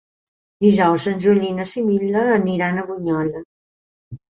Dijous 0.65 1.05
en 1.11 1.21
Juli 1.27 1.45
i 1.51 1.53
na 1.59 1.67
Sibil·la 1.75 2.27
aniran 2.41 2.77
a 2.87 2.91
Bunyola. 2.93 3.49